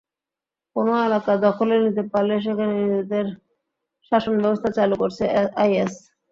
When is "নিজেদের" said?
2.81-3.25